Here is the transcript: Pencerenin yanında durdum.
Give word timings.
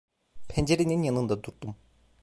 Pencerenin 0.47 1.01
yanında 1.03 1.43
durdum. 1.43 1.75